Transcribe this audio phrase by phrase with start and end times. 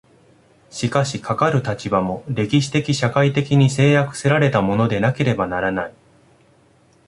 [0.71, 5.93] しかしかかる立場も、歴史的社会的に制約せられたものでなければならない。